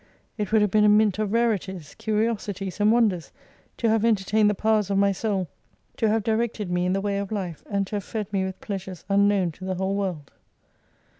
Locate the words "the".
4.49-4.55, 6.93-7.01, 9.63-9.75